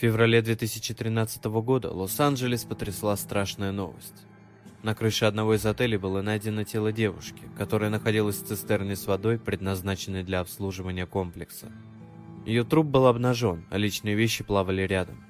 В 0.00 0.02
феврале 0.02 0.40
2013 0.40 1.44
года 1.44 1.90
Лос-Анджелес 1.90 2.64
потрясла 2.64 3.14
страшная 3.18 3.70
новость. 3.70 4.24
На 4.82 4.94
крыше 4.94 5.26
одного 5.26 5.56
из 5.56 5.66
отелей 5.66 5.98
было 5.98 6.22
найдено 6.22 6.64
тело 6.64 6.90
девушки, 6.90 7.42
которая 7.58 7.90
находилась 7.90 8.36
в 8.36 8.46
цистерне 8.46 8.96
с 8.96 9.06
водой, 9.06 9.38
предназначенной 9.38 10.22
для 10.22 10.40
обслуживания 10.40 11.04
комплекса. 11.04 11.70
Ее 12.46 12.64
труп 12.64 12.86
был 12.86 13.08
обнажен, 13.08 13.66
а 13.68 13.76
личные 13.76 14.14
вещи 14.14 14.42
плавали 14.42 14.86
рядом. 14.86 15.22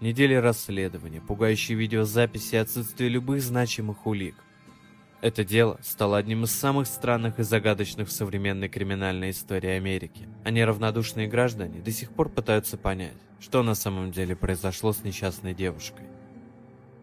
Недели 0.00 0.32
расследования, 0.32 1.20
пугающие 1.20 1.76
видеозаписи 1.76 2.54
и 2.54 2.58
отсутствие 2.64 3.10
любых 3.10 3.42
значимых 3.42 4.06
улик. 4.06 4.36
Это 5.24 5.42
дело 5.42 5.78
стало 5.80 6.18
одним 6.18 6.44
из 6.44 6.50
самых 6.50 6.86
странных 6.86 7.38
и 7.38 7.44
загадочных 7.44 8.08
в 8.08 8.12
современной 8.12 8.68
криминальной 8.68 9.30
истории 9.30 9.70
Америки. 9.70 10.28
А 10.44 10.50
неравнодушные 10.50 11.28
граждане 11.28 11.80
до 11.80 11.90
сих 11.92 12.10
пор 12.10 12.28
пытаются 12.28 12.76
понять, 12.76 13.16
что 13.40 13.62
на 13.62 13.74
самом 13.74 14.12
деле 14.12 14.36
произошло 14.36 14.92
с 14.92 15.02
несчастной 15.02 15.54
девушкой. 15.54 16.04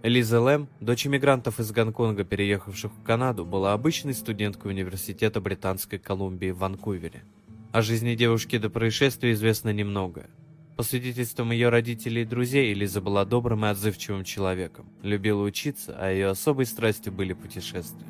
Элиза 0.04 0.40
Лэм, 0.40 0.68
дочь 0.80 1.08
иммигрантов 1.08 1.60
из 1.60 1.72
Гонконга, 1.72 2.24
переехавших 2.24 2.92
в 2.92 3.02
Канаду, 3.02 3.44
была 3.44 3.74
обычной 3.74 4.14
студенткой 4.14 4.74
университета 4.74 5.42
Британской 5.42 5.98
Колумбии 5.98 6.52
в 6.52 6.60
Ванкувере. 6.60 7.24
О 7.72 7.82
жизни 7.82 8.14
девушки 8.14 8.60
до 8.60 8.70
происшествия 8.70 9.32
известно 9.32 9.74
немного. 9.74 10.28
По 10.82 10.86
свидетельствам 10.86 11.52
ее 11.52 11.70
родителей 11.70 12.24
и 12.24 12.26
друзей, 12.26 12.74
Элиза 12.74 13.02
была 13.02 13.24
добрым 13.24 13.66
и 13.66 13.68
отзывчивым 13.68 14.24
человеком, 14.24 14.88
любила 15.04 15.44
учиться, 15.44 15.96
а 15.96 16.10
ее 16.10 16.30
особой 16.30 16.66
страстью 16.66 17.14
были 17.14 17.34
путешествия. 17.34 18.08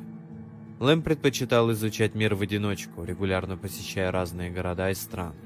Лэм 0.80 1.02
предпочитал 1.02 1.70
изучать 1.72 2.14
мир 2.14 2.34
в 2.34 2.40
одиночку, 2.40 3.04
регулярно 3.04 3.58
посещая 3.58 4.10
разные 4.10 4.50
города 4.50 4.90
и 4.90 4.94
страны. 4.94 5.36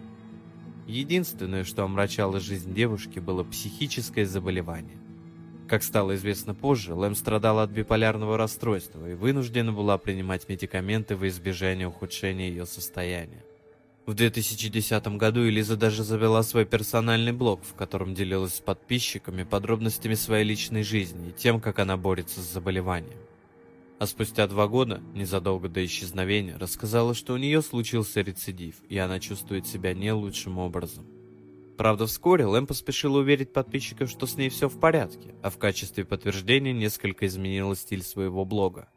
Единственное, 0.86 1.64
что 1.64 1.82
омрачало 1.82 2.38
жизнь 2.38 2.72
девушки, 2.72 3.18
было 3.18 3.42
психическое 3.42 4.24
заболевание. 4.24 5.00
Как 5.68 5.82
стало 5.82 6.14
известно 6.14 6.54
позже, 6.54 6.94
Лэм 6.94 7.16
страдала 7.16 7.64
от 7.64 7.70
биполярного 7.70 8.38
расстройства 8.38 9.04
и 9.10 9.14
вынуждена 9.14 9.72
была 9.72 9.98
принимать 9.98 10.48
медикаменты 10.48 11.16
во 11.16 11.26
избежание 11.26 11.88
ухудшения 11.88 12.50
ее 12.50 12.66
состояния. 12.66 13.42
В 14.06 14.14
2010 14.14 15.08
году 15.16 15.48
Элиза 15.48 15.76
даже 15.76 16.04
завела 16.04 16.44
свой 16.44 16.64
персональный 16.64 17.32
блог, 17.32 17.64
в 17.64 17.74
котором 17.74 18.14
делилась 18.14 18.54
с 18.54 18.60
подписчиками 18.60 19.42
подробностями 19.42 20.14
своей 20.14 20.44
личной 20.44 20.84
жизни 20.84 21.30
и 21.30 21.32
тем, 21.32 21.60
как 21.60 21.80
она 21.80 21.96
борется 21.96 22.40
с 22.40 22.52
заболеванием. 22.52 23.18
А 23.98 24.06
спустя 24.06 24.46
два 24.46 24.68
года, 24.68 25.00
незадолго 25.14 25.68
до 25.68 25.84
исчезновения, 25.84 26.56
рассказала, 26.56 27.14
что 27.14 27.34
у 27.34 27.36
нее 27.36 27.62
случился 27.62 28.20
рецидив, 28.20 28.76
и 28.88 28.96
она 28.96 29.18
чувствует 29.18 29.66
себя 29.66 29.92
не 29.92 30.12
лучшим 30.12 30.58
образом. 30.58 31.04
Правда, 31.76 32.06
вскоре 32.06 32.46
Лэм 32.46 32.68
поспешила 32.68 33.18
уверить 33.18 33.52
подписчиков, 33.52 34.08
что 34.08 34.26
с 34.26 34.36
ней 34.36 34.50
все 34.50 34.68
в 34.68 34.78
порядке, 34.78 35.34
а 35.42 35.50
в 35.50 35.58
качестве 35.58 36.04
подтверждения 36.04 36.72
несколько 36.72 37.26
изменила 37.26 37.74
стиль 37.74 38.04
своего 38.04 38.44
блога. 38.44 38.88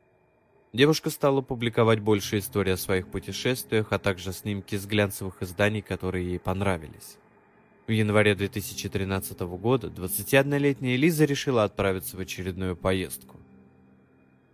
Девушка 0.72 1.10
стала 1.10 1.42
публиковать 1.42 2.00
больше 2.00 2.38
историй 2.38 2.74
о 2.74 2.78
своих 2.78 3.08
путешествиях, 3.08 3.88
а 3.92 3.98
также 3.98 4.32
снимки 4.32 4.76
с 4.76 4.86
глянцевых 4.86 5.42
изданий, 5.42 5.82
которые 5.82 6.28
ей 6.28 6.40
понравились. 6.40 7.18
В 7.88 7.92
январе 7.92 8.36
2013 8.36 9.40
года 9.40 9.88
21-летняя 9.88 10.96
Лиза 10.96 11.26
решила 11.26 11.64
отправиться 11.64 12.18
в 12.18 12.20
очередную 12.20 12.76
поездку. 12.76 13.38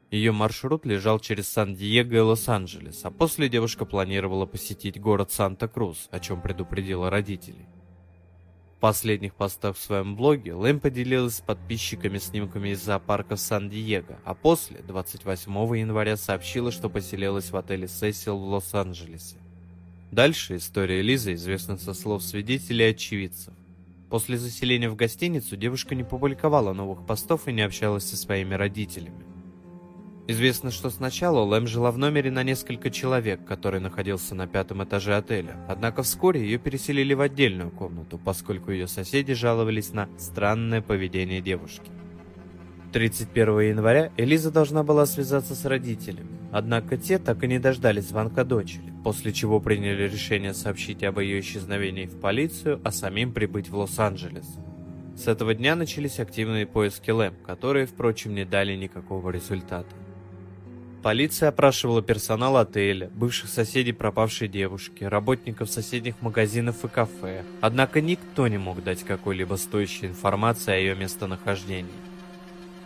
Ее 0.09 0.31
маршрут 0.31 0.85
лежал 0.85 1.19
через 1.19 1.49
Сан-Диего 1.49 2.13
и 2.13 2.19
Лос-Анджелес, 2.19 3.03
а 3.03 3.11
после 3.11 3.49
девушка 3.49 3.83
планировала 3.83 4.45
посетить 4.45 5.01
город 5.01 5.33
Санта-Крус, 5.33 6.07
о 6.11 6.21
чем 6.21 6.41
предупредила 6.41 7.09
родителей. 7.09 7.65
В 8.85 8.87
последних 8.87 9.33
постах 9.33 9.75
в 9.75 9.81
своем 9.81 10.15
блоге 10.15 10.53
Лэм 10.53 10.79
поделилась 10.79 11.37
с 11.37 11.41
подписчиками 11.41 12.19
снимками 12.19 12.69
из 12.69 12.83
зоопарка 12.83 13.35
Сан-Диего, 13.35 14.19
а 14.23 14.35
после, 14.35 14.83
28 14.83 15.51
января, 15.75 16.15
сообщила, 16.17 16.71
что 16.71 16.87
поселилась 16.87 17.49
в 17.49 17.57
отеле 17.57 17.87
Сесил 17.87 18.37
в 18.37 18.47
Лос-Анджелесе. 18.47 19.37
Дальше 20.11 20.57
история 20.57 21.01
Лизы 21.01 21.33
известна 21.33 21.79
со 21.79 21.95
слов 21.95 22.21
свидетелей 22.21 22.85
и 22.85 22.89
очевидцев. 22.91 23.55
После 24.11 24.37
заселения 24.37 24.91
в 24.91 24.95
гостиницу 24.95 25.57
девушка 25.57 25.95
не 25.95 26.03
публиковала 26.03 26.73
новых 26.73 27.07
постов 27.07 27.47
и 27.47 27.53
не 27.53 27.63
общалась 27.63 28.07
со 28.07 28.15
своими 28.15 28.53
родителями. 28.53 29.34
Известно, 30.27 30.71
что 30.71 30.89
сначала 30.89 31.41
Лэм 31.41 31.67
жила 31.67 31.91
в 31.91 31.99
номере 31.99 32.31
на 32.31 32.41
несколько 32.41 32.89
человек, 32.89 33.45
который 33.45 33.79
находился 33.79 34.33
на 34.33 34.47
пятом 34.47 34.83
этаже 34.83 35.15
отеля. 35.15 35.55
Однако 35.69 36.01
вскоре 36.01 36.41
ее 36.41 36.57
переселили 36.57 37.13
в 37.13 37.21
отдельную 37.21 37.69
комнату, 37.69 38.17
поскольку 38.17 38.71
ее 38.71 38.87
соседи 38.87 39.33
жаловались 39.33 39.93
на 39.93 40.09
странное 40.17 40.81
поведение 40.81 41.41
девушки. 41.41 41.91
31 42.91 43.59
января 43.59 44.11
Элиза 44.17 44.49
должна 44.49 44.81
была 44.81 45.05
связаться 45.05 45.53
с 45.53 45.63
родителями, 45.65 46.39
однако 46.51 46.97
те 46.97 47.19
так 47.19 47.43
и 47.43 47.47
не 47.47 47.59
дождались 47.59 48.07
звонка 48.07 48.43
дочери, 48.43 48.93
после 49.03 49.31
чего 49.31 49.59
приняли 49.59 50.03
решение 50.03 50.53
сообщить 50.53 51.03
об 51.03 51.19
ее 51.19 51.39
исчезновении 51.41 52.05
в 52.05 52.19
полицию, 52.19 52.79
а 52.83 52.91
самим 52.91 53.31
прибыть 53.31 53.69
в 53.69 53.75
Лос-Анджелес. 53.75 54.47
С 55.15 55.27
этого 55.27 55.53
дня 55.53 55.75
начались 55.75 56.19
активные 56.19 56.65
поиски 56.65 57.11
Лэм, 57.11 57.35
которые, 57.45 57.85
впрочем, 57.85 58.33
не 58.33 58.45
дали 58.45 58.75
никакого 58.75 59.29
результата. 59.29 59.93
Полиция 61.05 61.49
опрашивала 61.49 62.01
персонал 62.01 62.57
отеля, 62.57 63.11
бывших 63.13 63.51
соседей 63.51 63.91
пропавшей 63.91 64.47
девушки, 64.47 65.03
работников 65.03 65.69
соседних 65.69 66.19
магазинов 66.19 66.83
и 66.83 66.87
кафе. 66.87 67.43
Однако 67.61 68.01
никто 68.01 68.47
не 68.47 68.57
мог 68.57 68.83
дать 68.83 69.03
какой-либо 69.03 69.53
стоящей 69.53 70.07
информации 70.07 70.73
о 70.73 70.77
ее 70.77 70.95
местонахождении. 70.95 71.93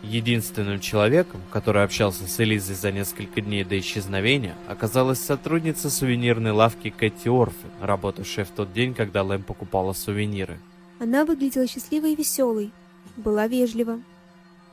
Единственным 0.02 0.80
человеком, 0.80 1.40
который 1.50 1.82
общался 1.82 2.28
с 2.28 2.38
Элизой 2.38 2.74
за 2.74 2.92
несколько 2.92 3.40
дней 3.40 3.64
до 3.64 3.78
исчезновения, 3.78 4.54
оказалась 4.68 5.20
сотрудница 5.20 5.88
сувенирной 5.88 6.50
лавки 6.50 6.90
Кэти 6.90 7.28
Орфин, 7.28 7.70
работавшая 7.80 8.44
в 8.44 8.50
тот 8.50 8.70
день, 8.74 8.92
когда 8.92 9.22
Лэм 9.22 9.44
покупала 9.44 9.94
сувениры. 9.94 10.58
Она 10.98 11.24
выглядела 11.24 11.66
счастливой 11.66 12.12
и 12.12 12.16
веселой, 12.16 12.70
была 13.16 13.46
вежлива. 13.46 13.98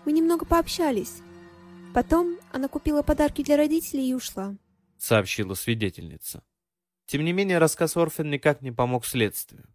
Мы 0.04 0.12
немного 0.12 0.44
пообщались. 0.44 1.22
Потом 1.98 2.38
она 2.52 2.68
купила 2.68 3.02
подарки 3.02 3.42
для 3.42 3.58
родителей 3.58 4.12
и 4.12 4.14
ушла. 4.14 4.56
Сообщила 5.00 5.56
свидетельница. 5.56 6.44
Тем 7.08 7.26
не 7.26 7.34
менее, 7.34 7.58
рассказ 7.58 7.98
Орфен 7.98 8.30
никак 8.30 8.62
не 8.62 8.72
помог 8.72 9.04
следствию. 9.04 9.66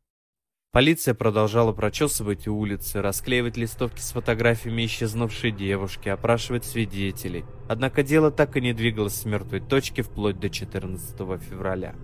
Полиция 0.70 1.14
продолжала 1.14 1.72
прочесывать 1.72 2.46
улицы, 2.46 3.02
расклеивать 3.02 3.56
листовки 3.56 3.98
с 3.98 4.12
фотографиями 4.12 4.86
исчезнувшей 4.86 5.50
девушки, 5.50 6.10
опрашивать 6.10 6.64
свидетелей. 6.64 7.44
Однако 7.68 8.04
дело 8.04 8.30
так 8.30 8.56
и 8.56 8.60
не 8.60 8.72
двигалось 8.72 9.16
с 9.16 9.24
мертвой 9.24 9.58
точки 9.58 10.02
вплоть 10.02 10.38
до 10.38 10.48
14 10.48 11.16
февраля. 11.42 11.96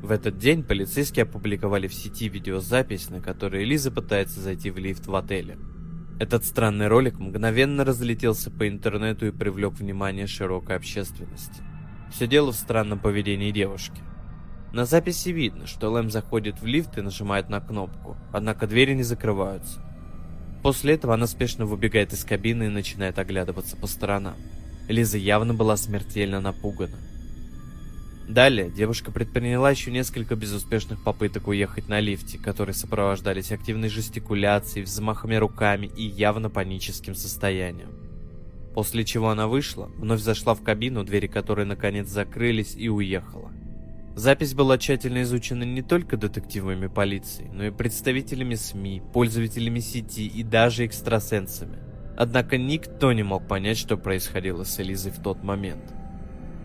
В 0.00 0.12
этот 0.12 0.38
день 0.38 0.62
полицейские 0.62 1.24
опубликовали 1.24 1.88
в 1.88 1.94
сети 1.94 2.28
видеозапись, 2.28 3.10
на 3.10 3.20
которой 3.20 3.64
Лиза 3.64 3.90
пытается 3.90 4.40
зайти 4.40 4.70
в 4.70 4.78
лифт 4.78 5.08
в 5.08 5.14
отеле. 5.16 5.58
Этот 6.20 6.44
странный 6.44 6.86
ролик 6.86 7.18
мгновенно 7.18 7.84
разлетелся 7.84 8.50
по 8.50 8.68
интернету 8.68 9.26
и 9.26 9.32
привлек 9.32 9.74
внимание 9.74 10.28
широкой 10.28 10.76
общественности. 10.76 11.62
Все 12.12 12.28
дело 12.28 12.52
в 12.52 12.56
странном 12.56 13.00
поведении 13.00 13.50
девушки. 13.50 14.00
На 14.72 14.84
записи 14.84 15.30
видно, 15.30 15.66
что 15.66 15.90
Лэм 15.90 16.10
заходит 16.10 16.60
в 16.60 16.66
лифт 16.66 16.98
и 16.98 17.00
нажимает 17.00 17.48
на 17.48 17.60
кнопку, 17.60 18.16
однако 18.32 18.68
двери 18.68 18.94
не 18.94 19.02
закрываются. 19.02 19.80
После 20.62 20.94
этого 20.94 21.14
она 21.14 21.26
спешно 21.26 21.66
выбегает 21.66 22.12
из 22.12 22.24
кабины 22.24 22.64
и 22.64 22.68
начинает 22.68 23.18
оглядываться 23.18 23.76
по 23.76 23.86
сторонам. 23.88 24.36
Лиза 24.88 25.18
явно 25.18 25.52
была 25.52 25.76
смертельно 25.76 26.40
напугана. 26.40 26.96
Далее 28.28 28.70
девушка 28.70 29.12
предприняла 29.12 29.70
еще 29.70 29.90
несколько 29.90 30.34
безуспешных 30.34 31.02
попыток 31.02 31.46
уехать 31.48 31.88
на 31.88 32.00
лифте, 32.00 32.38
которые 32.38 32.74
сопровождались 32.74 33.52
активной 33.52 33.90
жестикуляцией, 33.90 34.84
взмахами 34.84 35.34
руками 35.34 35.90
и 35.94 36.04
явно 36.04 36.48
паническим 36.48 37.14
состоянием. 37.14 37.90
После 38.74 39.04
чего 39.04 39.28
она 39.28 39.46
вышла, 39.46 39.90
вновь 39.98 40.20
зашла 40.20 40.54
в 40.54 40.62
кабину, 40.62 41.04
двери 41.04 41.26
которой 41.26 41.66
наконец 41.66 42.08
закрылись 42.08 42.74
и 42.74 42.88
уехала. 42.88 43.52
Запись 44.16 44.54
была 44.54 44.78
тщательно 44.78 45.22
изучена 45.22 45.64
не 45.64 45.82
только 45.82 46.16
детективами 46.16 46.86
полиции, 46.86 47.50
но 47.52 47.64
и 47.64 47.70
представителями 47.70 48.54
СМИ, 48.54 49.02
пользователями 49.12 49.80
сети 49.80 50.26
и 50.26 50.42
даже 50.42 50.86
экстрасенсами. 50.86 51.78
Однако 52.16 52.56
никто 52.56 53.12
не 53.12 53.22
мог 53.22 53.46
понять, 53.46 53.76
что 53.76 53.96
происходило 53.96 54.64
с 54.64 54.80
Элизой 54.80 55.12
в 55.12 55.20
тот 55.20 55.42
момент. 55.42 55.92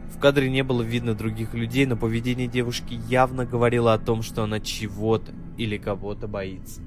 В 0.10 0.20
кадре 0.20 0.50
не 0.50 0.64
было 0.64 0.82
видно 0.82 1.14
других 1.14 1.54
людей, 1.54 1.86
но 1.86 1.96
поведение 1.96 2.48
девушки 2.48 3.00
явно 3.08 3.46
говорило 3.46 3.94
о 3.94 4.00
том, 4.00 4.22
что 4.22 4.44
она 4.44 4.60
чего-то 4.60 5.32
или 5.58 5.78
кого-то 5.78 6.28
боится. 6.28 6.82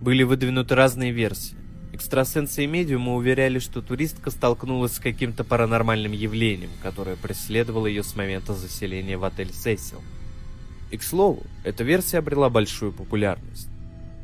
Были 0.00 0.22
выдвинуты 0.22 0.74
разные 0.74 1.12
версии. 1.12 1.56
Экстрасенсы 1.92 2.64
и 2.64 2.66
медиумы 2.66 3.14
уверяли, 3.14 3.58
что 3.58 3.80
туристка 3.80 4.30
столкнулась 4.30 4.92
с 4.92 4.98
каким-то 4.98 5.44
паранормальным 5.44 6.12
явлением, 6.12 6.70
которое 6.82 7.16
преследовало 7.16 7.86
ее 7.86 8.02
с 8.02 8.14
момента 8.14 8.54
заселения 8.54 9.16
в 9.16 9.24
отель 9.24 9.52
Сесил. 9.52 10.02
И, 10.90 10.98
к 10.98 11.02
слову, 11.02 11.42
эта 11.64 11.84
версия 11.84 12.18
обрела 12.18 12.50
большую 12.50 12.92
популярность. 12.92 13.68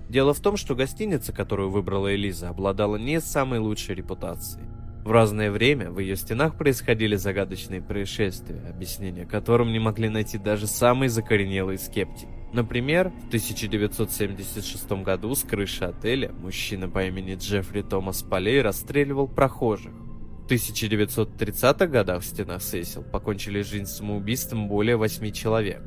Дело 0.08 0.34
в 0.34 0.40
том, 0.40 0.58
что 0.58 0.74
гостиница, 0.74 1.32
которую 1.32 1.70
выбрала 1.70 2.14
Элиза, 2.14 2.50
обладала 2.50 2.96
не 2.96 3.20
самой 3.20 3.58
лучшей 3.58 3.94
репутацией. 3.94 4.71
В 5.04 5.10
разное 5.10 5.50
время 5.50 5.90
в 5.90 5.99
ее 5.99 6.14
стенах 6.14 6.56
происходили 6.56 7.16
загадочные 7.16 7.82
происшествия, 7.82 8.62
объяснения 8.69 9.26
которым 9.26 9.72
не 9.72 9.81
могли 9.81 10.08
найти 10.08 10.38
даже 10.38 10.69
самые 10.69 11.08
закоренелые 11.08 11.78
скептики. 11.78 12.28
Например, 12.52 13.10
в 13.25 13.26
1976 13.28 14.93
году 15.02 15.34
с 15.34 15.43
крыши 15.43 15.84
отеля 15.84 16.31
мужчина 16.32 16.88
по 16.88 17.04
имени 17.04 17.34
Джеффри 17.34 17.82
Томас 17.82 18.22
Полей 18.22 18.62
расстреливал 18.62 19.26
прохожих. 19.26 19.93
В 19.93 20.46
1930-х 20.49 21.87
годах 21.87 22.22
в 22.22 22.26
стенах 22.26 22.62
Сесил 22.62 23.02
покончили 23.02 23.62
жизнь 23.62 23.87
самоубийством 23.87 24.69
более 24.69 24.96
8 24.96 25.32
человек. 25.32 25.82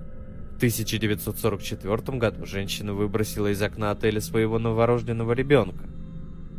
В 0.53 0.57
1944 0.57 2.17
году 2.17 2.45
женщина 2.45 2.93
выбросила 2.93 3.47
из 3.47 3.61
окна 3.61 3.91
отеля 3.91 4.19
своего 4.19 4.59
новорожденного 4.59 5.33
ребенка. 5.33 5.94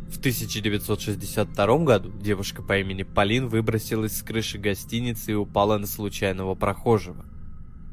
В 0.09 0.19
1962 0.19 1.77
году 1.79 2.11
девушка 2.19 2.61
по 2.63 2.77
имени 2.77 3.03
Полин 3.03 3.47
выбросилась 3.47 4.17
с 4.17 4.23
крыши 4.23 4.57
гостиницы 4.57 5.31
и 5.31 5.35
упала 5.35 5.77
на 5.77 5.87
случайного 5.87 6.55
прохожего. 6.55 7.25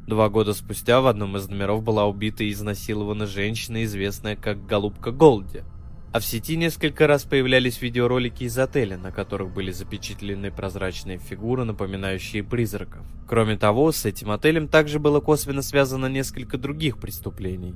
Два 0.06 0.28
года 0.28 0.54
спустя 0.54 1.00
в 1.00 1.06
одном 1.06 1.36
из 1.36 1.48
номеров 1.48 1.82
была 1.82 2.06
убита 2.06 2.44
и 2.44 2.52
изнасилована 2.52 3.26
женщина, 3.26 3.84
известная 3.84 4.36
как 4.36 4.66
Голубка 4.66 5.10
Голди– 5.10 5.62
а 6.14 6.20
в 6.20 6.24
сети 6.24 6.56
несколько 6.56 7.08
раз 7.08 7.24
появлялись 7.24 7.82
видеоролики 7.82 8.44
из 8.44 8.56
отеля, 8.56 8.96
на 8.96 9.10
которых 9.10 9.52
были 9.52 9.72
запечатлены 9.72 10.52
прозрачные 10.52 11.18
фигуры, 11.18 11.64
напоминающие 11.64 12.44
призраков. 12.44 13.04
Кроме 13.26 13.56
того, 13.56 13.90
с 13.90 14.04
этим 14.04 14.30
отелем 14.30 14.68
также 14.68 15.00
было 15.00 15.18
косвенно 15.18 15.60
связано 15.60 16.06
несколько 16.06 16.56
других 16.56 16.98
преступлений. 16.98 17.74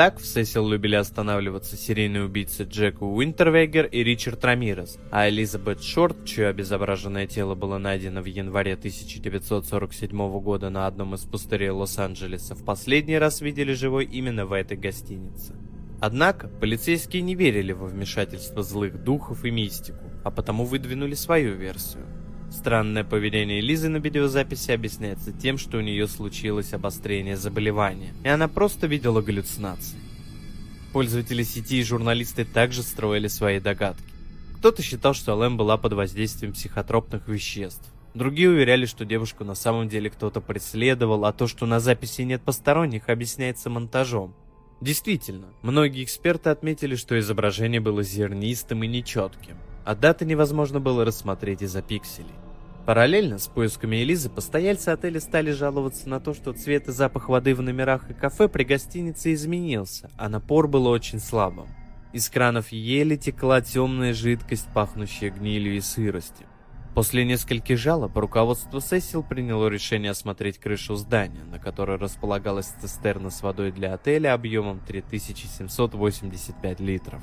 Так 0.00 0.18
в 0.18 0.24
Сесил 0.24 0.66
любили 0.66 0.94
останавливаться 0.94 1.76
серийные 1.76 2.24
убийцы 2.24 2.62
Джек 2.62 3.02
Уинтервегер 3.02 3.84
и 3.84 4.02
Ричард 4.02 4.42
Рамирес, 4.42 4.96
а 5.10 5.28
Элизабет 5.28 5.82
Шорт, 5.82 6.24
чье 6.24 6.46
обезображенное 6.48 7.26
тело 7.26 7.54
было 7.54 7.76
найдено 7.76 8.22
в 8.22 8.24
январе 8.24 8.72
1947 8.72 10.40
года 10.40 10.70
на 10.70 10.86
одном 10.86 11.16
из 11.16 11.26
пустырей 11.26 11.68
Лос-Анджелеса, 11.68 12.54
в 12.54 12.64
последний 12.64 13.18
раз 13.18 13.42
видели 13.42 13.74
живой 13.74 14.06
именно 14.06 14.46
в 14.46 14.54
этой 14.54 14.78
гостинице. 14.78 15.54
Однако 16.00 16.48
полицейские 16.48 17.20
не 17.20 17.34
верили 17.34 17.72
во 17.72 17.84
вмешательство 17.84 18.62
злых 18.62 19.04
духов 19.04 19.44
и 19.44 19.50
мистику, 19.50 20.10
а 20.24 20.30
потому 20.30 20.64
выдвинули 20.64 21.12
свою 21.12 21.56
версию. 21.56 22.06
Странное 22.50 23.04
поведение 23.04 23.60
Лизы 23.60 23.88
на 23.88 23.98
видеозаписи 23.98 24.72
объясняется 24.72 25.32
тем, 25.32 25.56
что 25.56 25.78
у 25.78 25.80
нее 25.80 26.08
случилось 26.08 26.72
обострение 26.72 27.36
заболевания, 27.36 28.12
и 28.24 28.28
она 28.28 28.48
просто 28.48 28.86
видела 28.86 29.22
галлюцинации. 29.22 29.98
Пользователи 30.92 31.44
сети 31.44 31.78
и 31.78 31.84
журналисты 31.84 32.44
также 32.44 32.82
строили 32.82 33.28
свои 33.28 33.60
догадки. 33.60 34.02
Кто-то 34.58 34.82
считал, 34.82 35.14
что 35.14 35.34
Лэм 35.34 35.56
была 35.56 35.76
под 35.78 35.92
воздействием 35.92 36.52
психотропных 36.52 37.28
веществ. 37.28 37.84
Другие 38.14 38.50
уверяли, 38.50 38.86
что 38.86 39.04
девушку 39.04 39.44
на 39.44 39.54
самом 39.54 39.88
деле 39.88 40.10
кто-то 40.10 40.40
преследовал, 40.40 41.24
а 41.24 41.32
то, 41.32 41.46
что 41.46 41.64
на 41.64 41.78
записи 41.78 42.22
нет 42.22 42.42
посторонних, 42.42 43.08
объясняется 43.08 43.70
монтажом. 43.70 44.34
Действительно, 44.80 45.46
многие 45.62 46.02
эксперты 46.02 46.50
отметили, 46.50 46.96
что 46.96 47.18
изображение 47.18 47.80
было 47.80 48.02
зернистым 48.02 48.82
и 48.82 48.88
нечетким, 48.88 49.56
а 49.84 49.94
даты 49.94 50.24
невозможно 50.24 50.80
было 50.80 51.04
рассмотреть 51.04 51.62
из-за 51.62 51.82
пикселей. 51.82 52.34
Параллельно 52.86 53.38
с 53.38 53.46
поисками 53.46 54.02
Элизы 54.02 54.30
постояльцы 54.30 54.88
отеля 54.88 55.20
стали 55.20 55.52
жаловаться 55.52 56.08
на 56.08 56.18
то, 56.18 56.34
что 56.34 56.52
цвет 56.52 56.88
и 56.88 56.92
запах 56.92 57.28
воды 57.28 57.54
в 57.54 57.62
номерах 57.62 58.10
и 58.10 58.14
кафе 58.14 58.48
при 58.48 58.64
гостинице 58.64 59.34
изменился, 59.34 60.10
а 60.16 60.28
напор 60.28 60.66
был 60.66 60.86
очень 60.86 61.20
слабым. 61.20 61.68
Из 62.12 62.28
кранов 62.28 62.72
еле 62.72 63.16
текла 63.16 63.60
темная 63.60 64.12
жидкость, 64.12 64.66
пахнущая 64.74 65.30
гнилью 65.30 65.76
и 65.76 65.80
сыростью. 65.80 66.48
После 66.94 67.24
нескольких 67.24 67.78
жалоб 67.78 68.16
руководство 68.16 68.80
Сесил 68.80 69.22
приняло 69.22 69.68
решение 69.68 70.10
осмотреть 70.10 70.58
крышу 70.58 70.96
здания, 70.96 71.44
на 71.44 71.60
которой 71.60 71.98
располагалась 71.98 72.74
цистерна 72.80 73.30
с 73.30 73.42
водой 73.42 73.70
для 73.70 73.94
отеля 73.94 74.34
объемом 74.34 74.80
3785 74.80 76.80
литров. 76.80 77.22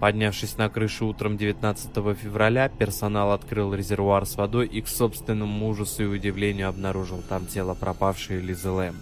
Поднявшись 0.00 0.56
на 0.56 0.68
крышу 0.68 1.08
утром 1.08 1.36
19 1.36 1.90
февраля, 2.16 2.68
персонал 2.68 3.32
открыл 3.32 3.74
резервуар 3.74 4.26
с 4.26 4.36
водой 4.36 4.68
и 4.68 4.80
к 4.80 4.86
собственному 4.86 5.68
ужасу 5.68 6.04
и 6.04 6.06
удивлению 6.06 6.68
обнаружил 6.68 7.22
там 7.28 7.46
тело 7.46 7.74
пропавшей 7.74 8.40
Лизы 8.40 8.70
Лэм. 8.70 8.94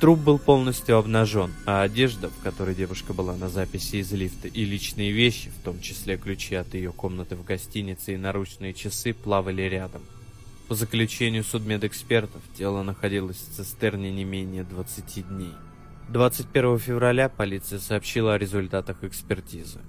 Труп 0.00 0.20
был 0.20 0.38
полностью 0.38 0.96
обнажен, 0.96 1.52
а 1.66 1.82
одежда, 1.82 2.28
в 2.28 2.42
которой 2.42 2.74
девушка 2.74 3.14
была 3.14 3.34
на 3.36 3.48
записи 3.48 3.96
из 3.96 4.12
лифта, 4.12 4.46
и 4.46 4.64
личные 4.64 5.12
вещи, 5.12 5.50
в 5.50 5.64
том 5.64 5.80
числе 5.80 6.16
ключи 6.18 6.54
от 6.54 6.74
ее 6.74 6.92
комнаты 6.92 7.34
в 7.34 7.44
гостинице 7.44 8.14
и 8.14 8.18
наручные 8.18 8.74
часы, 8.74 9.12
плавали 9.12 9.62
рядом. 9.62 10.02
По 10.68 10.74
заключению 10.74 11.42
судмедэкспертов, 11.42 12.42
тело 12.56 12.82
находилось 12.82 13.38
в 13.38 13.56
цистерне 13.56 14.12
не 14.12 14.24
менее 14.24 14.62
20 14.62 15.28
дней. 15.30 15.54
21 16.10 16.78
февраля 16.78 17.28
полиция 17.28 17.78
сообщила 17.78 18.34
о 18.34 18.38
результатах 18.38 19.02
экспертизы. 19.02 19.80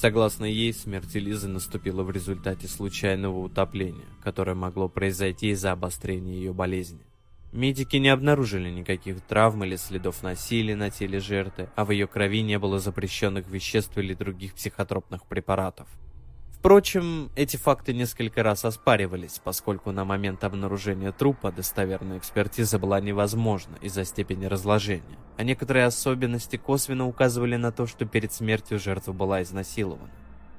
Согласно 0.00 0.46
ей, 0.46 0.72
смерть 0.72 1.14
Лизы 1.14 1.46
наступила 1.46 2.02
в 2.02 2.10
результате 2.10 2.66
случайного 2.68 3.38
утопления, 3.38 4.06
которое 4.24 4.54
могло 4.54 4.88
произойти 4.88 5.50
из-за 5.50 5.72
обострения 5.72 6.32
ее 6.32 6.54
болезни. 6.54 7.00
Медики 7.52 7.96
не 7.96 8.08
обнаружили 8.08 8.70
никаких 8.70 9.20
травм 9.20 9.62
или 9.62 9.76
следов 9.76 10.22
насилия 10.22 10.74
на 10.74 10.88
теле 10.88 11.20
жертвы, 11.20 11.68
а 11.76 11.84
в 11.84 11.90
ее 11.90 12.06
крови 12.06 12.40
не 12.40 12.58
было 12.58 12.78
запрещенных 12.78 13.50
веществ 13.50 13.98
или 13.98 14.14
других 14.14 14.54
психотропных 14.54 15.26
препаратов. 15.26 15.86
Впрочем, 16.60 17.30
эти 17.36 17.56
факты 17.56 17.94
несколько 17.94 18.42
раз 18.42 18.66
оспаривались, 18.66 19.40
поскольку 19.42 19.92
на 19.92 20.04
момент 20.04 20.44
обнаружения 20.44 21.10
трупа 21.10 21.50
достоверная 21.50 22.18
экспертиза 22.18 22.78
была 22.78 23.00
невозможна 23.00 23.76
из-за 23.80 24.04
степени 24.04 24.44
разложения, 24.44 25.18
а 25.38 25.42
некоторые 25.42 25.86
особенности 25.86 26.56
косвенно 26.56 27.06
указывали 27.08 27.56
на 27.56 27.72
то, 27.72 27.86
что 27.86 28.04
перед 28.04 28.34
смертью 28.34 28.78
жертва 28.78 29.14
была 29.14 29.40
изнасилована. 29.40 30.10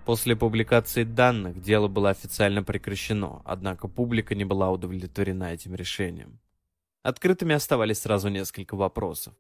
После 0.04 0.36
публикации 0.36 1.04
данных 1.04 1.62
дело 1.62 1.88
было 1.88 2.10
официально 2.10 2.64
прекращено, 2.64 3.44
однако 3.46 3.88
публика 3.88 4.34
не 4.34 4.44
была 4.44 4.72
удовлетворена 4.72 5.54
этим 5.54 5.76
решением. 5.76 6.40
Открытыми 7.04 7.54
оставались 7.54 8.00
сразу 8.00 8.30
несколько 8.30 8.76
вопросов. 8.76 9.36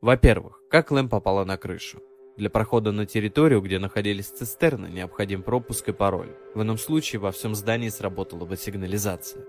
Во-первых, 0.00 0.62
как 0.70 0.90
Лэм 0.92 1.10
попала 1.10 1.44
на 1.44 1.58
крышу? 1.58 2.00
Для 2.40 2.48
прохода 2.48 2.90
на 2.90 3.04
территорию, 3.04 3.60
где 3.60 3.78
находились 3.78 4.28
цистерны, 4.28 4.86
необходим 4.86 5.42
пропуск 5.42 5.90
и 5.90 5.92
пароль. 5.92 6.34
В 6.54 6.62
ином 6.62 6.78
случае 6.78 7.20
во 7.20 7.32
всем 7.32 7.54
здании 7.54 7.90
сработала 7.90 8.46
бы 8.46 8.56
сигнализация. 8.56 9.44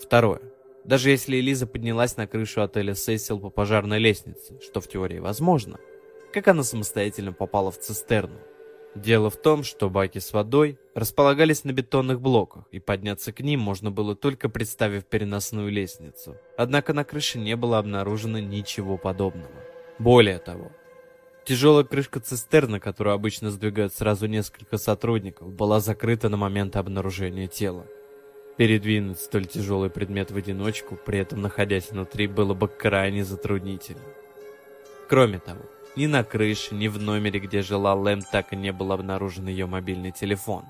Второе. 0.00 0.40
Даже 0.82 1.10
если 1.10 1.38
Элиза 1.38 1.68
поднялась 1.68 2.16
на 2.16 2.26
крышу 2.26 2.62
отеля 2.62 2.96
Сесил 2.96 3.38
по 3.38 3.50
пожарной 3.50 4.00
лестнице, 4.00 4.60
что 4.60 4.80
в 4.80 4.88
теории 4.88 5.20
возможно, 5.20 5.78
как 6.32 6.48
она 6.48 6.64
самостоятельно 6.64 7.32
попала 7.32 7.70
в 7.70 7.78
цистерну? 7.78 8.40
Дело 8.96 9.30
в 9.30 9.36
том, 9.36 9.62
что 9.62 9.88
баки 9.88 10.18
с 10.18 10.32
водой 10.32 10.76
располагались 10.96 11.62
на 11.62 11.70
бетонных 11.70 12.20
блоках, 12.20 12.64
и 12.72 12.80
подняться 12.80 13.32
к 13.32 13.38
ним 13.38 13.60
можно 13.60 13.92
было 13.92 14.16
только 14.16 14.48
представив 14.48 15.04
переносную 15.04 15.70
лестницу. 15.70 16.36
Однако 16.58 16.94
на 16.94 17.04
крыше 17.04 17.38
не 17.38 17.54
было 17.54 17.78
обнаружено 17.78 18.40
ничего 18.40 18.98
подобного. 18.98 19.54
Более 20.00 20.40
того, 20.40 20.72
тяжелая 21.44 21.84
крышка 21.84 22.20
цистерны, 22.20 22.80
которую 22.80 23.14
обычно 23.14 23.50
сдвигают 23.50 23.94
сразу 23.94 24.26
несколько 24.26 24.78
сотрудников, 24.78 25.52
была 25.52 25.80
закрыта 25.80 26.28
на 26.28 26.36
момент 26.36 26.76
обнаружения 26.76 27.46
тела. 27.46 27.86
Передвинуть 28.56 29.18
столь 29.18 29.46
тяжелый 29.46 29.90
предмет 29.90 30.30
в 30.30 30.36
одиночку, 30.36 30.96
при 30.96 31.18
этом 31.18 31.42
находясь 31.42 31.90
внутри, 31.90 32.26
было 32.26 32.54
бы 32.54 32.68
крайне 32.68 33.24
затруднительно. 33.24 34.02
Кроме 35.08 35.38
того, 35.38 35.60
ни 35.96 36.06
на 36.06 36.24
крыше, 36.24 36.74
ни 36.74 36.88
в 36.88 37.00
номере, 37.00 37.40
где 37.40 37.62
жила 37.62 37.94
Лэм, 37.94 38.22
так 38.22 38.52
и 38.52 38.56
не 38.56 38.72
был 38.72 38.92
обнаружен 38.92 39.48
ее 39.48 39.66
мобильный 39.66 40.12
телефон, 40.12 40.64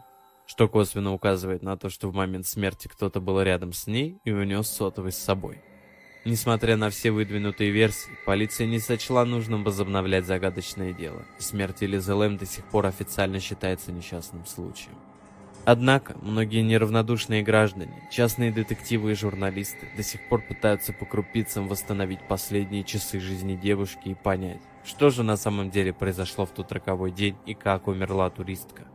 что 0.46 0.68
косвенно 0.68 1.12
указывает 1.12 1.62
на 1.62 1.76
то, 1.76 1.88
что 1.88 2.08
в 2.08 2.14
момент 2.14 2.46
смерти 2.46 2.88
кто-то 2.88 3.20
был 3.20 3.40
рядом 3.40 3.72
с 3.72 3.86
ней 3.86 4.18
и 4.24 4.32
унес 4.32 4.68
сотовый 4.68 5.12
с 5.12 5.18
собой. 5.18 5.62
Несмотря 6.24 6.76
на 6.76 6.88
все 6.88 7.10
выдвинутые 7.10 7.70
версии, 7.70 8.10
полиция 8.24 8.66
не 8.66 8.78
сочла 8.78 9.26
нужным 9.26 9.62
возобновлять 9.62 10.24
загадочное 10.24 10.94
дело. 10.94 11.22
Смерть 11.38 11.82
Элизы 11.82 12.14
Лэм 12.14 12.38
до 12.38 12.46
сих 12.46 12.64
пор 12.64 12.86
официально 12.86 13.40
считается 13.40 13.92
несчастным 13.92 14.46
случаем. 14.46 14.96
Однако, 15.66 16.16
многие 16.22 16.62
неравнодушные 16.62 17.42
граждане, 17.42 18.08
частные 18.10 18.52
детективы 18.52 19.12
и 19.12 19.14
журналисты 19.14 19.88
до 19.96 20.02
сих 20.02 20.26
пор 20.28 20.42
пытаются 20.42 20.92
по 20.94 21.04
крупицам 21.04 21.68
восстановить 21.68 22.26
последние 22.26 22.84
часы 22.84 23.20
жизни 23.20 23.54
девушки 23.54 24.08
и 24.08 24.14
понять, 24.14 24.60
что 24.84 25.10
же 25.10 25.22
на 25.22 25.36
самом 25.36 25.70
деле 25.70 25.92
произошло 25.92 26.46
в 26.46 26.50
тот 26.50 26.72
роковой 26.72 27.12
день 27.12 27.36
и 27.46 27.54
как 27.54 27.86
умерла 27.86 28.28
туристка. 28.30 28.86